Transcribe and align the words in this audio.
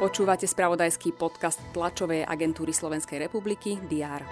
Počúvate 0.00 0.48
spravodajský 0.48 1.12
podcast 1.12 1.60
tlačovej 1.76 2.24
agentúry 2.24 2.72
Slovenskej 2.72 3.20
republiky 3.20 3.76
DR. 3.84 4.24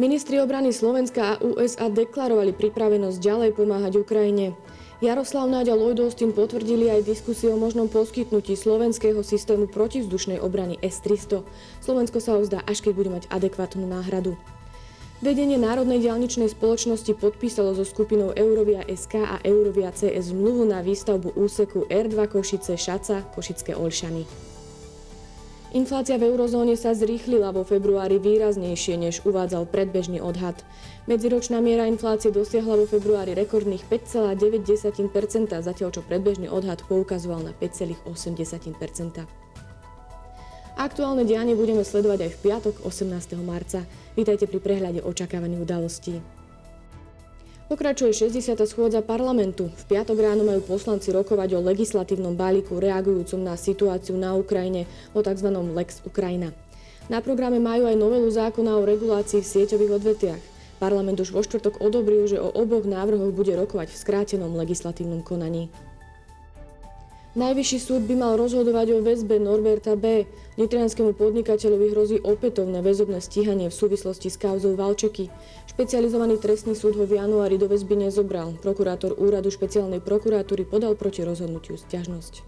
Ministri 0.00 0.40
obrany 0.40 0.72
Slovenska 0.72 1.36
a 1.36 1.38
USA 1.40 1.88
deklarovali 1.88 2.52
pripravenosť 2.56 3.16
ďalej 3.16 3.50
pomáhať 3.56 4.00
Ukrajine. 4.00 4.52
Jaroslav 5.04 5.44
Náďa 5.48 5.76
Lloyd 5.76 6.00
Austin 6.00 6.32
potvrdili 6.32 6.88
aj 6.88 7.04
diskusiu 7.04 7.52
o 7.52 7.60
možnom 7.60 7.84
poskytnutí 7.88 8.56
slovenského 8.56 9.20
systému 9.20 9.68
protivzdušnej 9.68 10.40
obrany 10.40 10.80
S-300. 10.80 11.44
Slovensko 11.84 12.20
sa 12.20 12.40
vzdá, 12.40 12.64
až 12.64 12.80
keď 12.80 12.92
bude 12.96 13.12
mať 13.12 13.24
adekvátnu 13.28 13.84
náhradu. 13.84 14.40
Vedenie 15.16 15.56
Národnej 15.56 16.04
dialničnej 16.04 16.52
spoločnosti 16.52 17.16
podpísalo 17.16 17.72
so 17.72 17.88
skupinou 17.88 18.36
Eurovia 18.36 18.84
SK 18.84 19.24
a 19.24 19.36
Eurovia 19.48 19.88
CS 19.88 20.28
zmluvu 20.28 20.68
na 20.68 20.84
výstavbu 20.84 21.40
úseku 21.40 21.88
R2 21.88 22.28
Košice 22.28 22.76
Šaca 22.76 23.24
Košické 23.32 23.72
Olšany. 23.72 24.28
Inflácia 25.72 26.20
v 26.20 26.28
eurozóne 26.28 26.76
sa 26.76 26.92
zrýchlila 26.92 27.48
vo 27.56 27.64
februári 27.64 28.20
výraznejšie, 28.20 29.00
než 29.00 29.24
uvádzal 29.24 29.64
predbežný 29.64 30.20
odhad. 30.20 30.60
Medziročná 31.08 31.64
miera 31.64 31.88
inflácie 31.88 32.28
dosiahla 32.28 32.76
vo 32.76 32.84
februári 32.84 33.32
rekordných 33.32 33.88
5,9%, 33.88 34.36
zatiaľ 35.48 35.96
čo 35.96 36.04
predbežný 36.04 36.52
odhad 36.52 36.84
poukazoval 36.84 37.40
na 37.40 37.56
5,8%. 37.56 39.45
Aktuálne 40.76 41.24
dianie 41.24 41.56
budeme 41.56 41.80
sledovať 41.80 42.28
aj 42.28 42.30
v 42.36 42.40
piatok 42.44 42.74
18. 42.84 43.32
marca. 43.40 43.88
Vítajte 44.12 44.44
pri 44.44 44.60
prehľade 44.60 45.00
očakávaných 45.08 45.64
udalostí. 45.64 46.20
Pokračuje 47.72 48.12
60. 48.12 48.60
schôdza 48.68 49.00
parlamentu. 49.00 49.72
V 49.72 49.84
piatok 49.88 50.20
ráno 50.20 50.44
majú 50.44 50.60
poslanci 50.68 51.16
rokovať 51.16 51.56
o 51.56 51.64
legislatívnom 51.64 52.36
balíku 52.36 52.76
reagujúcom 52.76 53.40
na 53.40 53.56
situáciu 53.56 54.20
na 54.20 54.36
Ukrajine, 54.36 54.84
o 55.16 55.24
tzv. 55.24 55.48
Lex 55.48 56.04
Ukrajina. 56.04 56.52
Na 57.08 57.24
programe 57.24 57.56
majú 57.56 57.88
aj 57.88 57.96
novelu 57.96 58.28
zákona 58.28 58.76
o 58.76 58.84
regulácii 58.84 59.40
v 59.40 59.48
sieťových 59.48 59.96
odvetiach. 59.96 60.42
Parlament 60.76 61.16
už 61.16 61.32
vo 61.32 61.40
štvrtok 61.40 61.80
odobril, 61.80 62.28
že 62.28 62.36
o 62.36 62.52
oboch 62.52 62.84
návrhoch 62.84 63.32
bude 63.32 63.56
rokovať 63.56 63.88
v 63.88 64.00
skrátenom 64.04 64.52
legislatívnom 64.52 65.24
konaní. 65.24 65.72
Najvyšší 67.36 67.78
súd 67.84 68.08
by 68.08 68.16
mal 68.16 68.40
rozhodovať 68.40 68.96
o 68.96 69.04
väzbe 69.04 69.36
Norberta 69.36 69.92
B. 69.92 70.24
Nitrianskému 70.56 71.12
podnikateľovi 71.12 71.92
hrozí 71.92 72.16
opätovné 72.24 72.80
väzobné 72.80 73.20
stíhanie 73.20 73.68
v 73.68 73.76
súvislosti 73.76 74.32
s 74.32 74.40
kauzou 74.40 74.72
Valčeky. 74.72 75.28
Špecializovaný 75.68 76.40
trestný 76.40 76.72
súd 76.72 76.96
ho 76.96 77.04
v 77.04 77.20
januári 77.20 77.60
do 77.60 77.68
väzby 77.68 78.08
nezobral. 78.08 78.56
Prokurátor 78.64 79.20
úradu 79.20 79.52
špeciálnej 79.52 80.00
prokuratúry 80.00 80.64
podal 80.64 80.96
proti 80.96 81.28
rozhodnutiu 81.28 81.76
stiažnosť. 81.76 82.40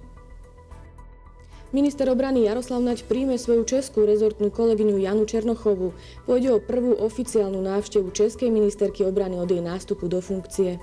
Minister 1.77 2.09
obrany 2.09 2.49
Jaroslav 2.49 2.81
Naď 2.81 3.05
príjme 3.05 3.37
svoju 3.37 3.69
českú 3.69 4.09
rezortnú 4.09 4.49
kolegyňu 4.49 5.05
Janu 5.05 5.29
Černochovú. 5.29 5.93
Pôjde 6.25 6.57
o 6.57 6.65
prvú 6.65 6.97
oficiálnu 6.97 7.61
návštevu 7.61 8.09
českej 8.17 8.49
ministerky 8.49 9.05
obrany 9.05 9.37
od 9.37 9.53
jej 9.53 9.61
nástupu 9.61 10.09
do 10.09 10.25
funkcie. 10.25 10.81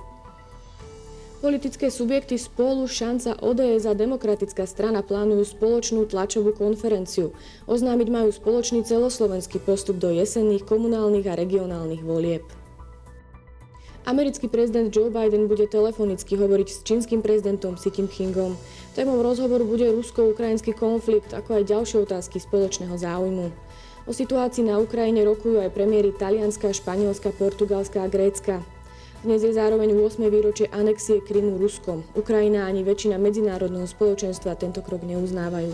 Politické 1.45 1.93
subjekty 1.93 2.41
spolu, 2.41 2.89
šanca 2.89 3.37
ODS 3.37 3.85
a 3.85 3.93
demokratická 3.93 4.65
strana 4.65 5.05
plánujú 5.05 5.45
spoločnú 5.45 6.09
tlačovú 6.09 6.57
konferenciu. 6.57 7.37
Oznámiť 7.69 8.07
majú 8.09 8.33
spoločný 8.33 8.81
celoslovenský 8.81 9.61
postup 9.61 10.01
do 10.01 10.09
jesenných 10.09 10.65
komunálnych 10.65 11.29
a 11.29 11.37
regionálnych 11.37 12.01
volieb. 12.01 12.41
Americký 14.09 14.49
prezident 14.49 14.89
Joe 14.89 15.13
Biden 15.13 15.45
bude 15.45 15.69
telefonicky 15.69 16.33
hovoriť 16.33 16.67
s 16.73 16.81
čínskym 16.81 17.21
prezidentom 17.21 17.77
Xi 17.77 17.93
Jinpingom. 17.93 18.57
Témou 18.97 19.21
rozhovoru 19.21 19.69
bude 19.69 19.85
rusko-ukrajinský 19.93 20.73
konflikt, 20.73 21.29
ako 21.29 21.61
aj 21.61 21.69
ďalšie 21.69 22.09
otázky 22.09 22.41
spoločného 22.41 22.97
záujmu. 22.97 23.53
O 24.09 24.11
situácii 24.17 24.65
na 24.65 24.81
Ukrajine 24.81 25.21
rokujú 25.21 25.61
aj 25.61 25.69
premiéry 25.77 26.09
Talianska, 26.09 26.73
Španielska, 26.73 27.29
Portugalska 27.37 28.01
a 28.01 28.09
Grécka. 28.09 28.65
Dnes 29.25 29.41
je 29.41 29.57
zároveň 29.57 29.89
8. 29.97 30.21
výročie 30.29 30.69
anexie 30.69 31.17
Krymu 31.17 31.57
Ruskom. 31.57 32.05
Ukrajina 32.13 32.69
ani 32.69 32.85
väčšina 32.85 33.17
medzinárodného 33.17 33.89
spoločenstva 33.89 34.53
tento 34.53 34.85
krok 34.85 35.01
neuznávajú. 35.01 35.73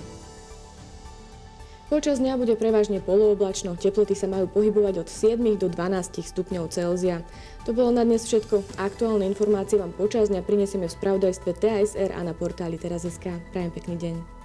Počas 1.91 2.23
dňa 2.23 2.39
bude 2.39 2.55
prevažne 2.55 3.03
polooblačno, 3.03 3.75
teploty 3.75 4.15
sa 4.15 4.31
majú 4.31 4.47
pohybovať 4.47 5.03
od 5.03 5.07
7 5.11 5.43
do 5.59 5.67
12 5.67 6.23
stupňov 6.23 6.71
Celzia. 6.71 7.27
To 7.67 7.75
bolo 7.75 7.91
na 7.91 8.07
dnes 8.07 8.23
všetko. 8.23 8.79
Aktuálne 8.79 9.27
informácie 9.27 9.75
vám 9.75 9.91
počas 9.91 10.31
dňa 10.31 10.47
prinesieme 10.47 10.87
v 10.87 10.95
spravodajstve 10.95 11.51
TASR 11.51 12.15
a 12.15 12.23
na 12.23 12.31
portáli 12.31 12.79
teraz.sk. 12.79 13.35
Prajem 13.51 13.71
pekný 13.75 13.95
deň. 13.99 14.40